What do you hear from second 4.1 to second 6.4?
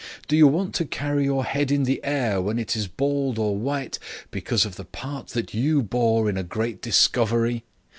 because of the part that you bore in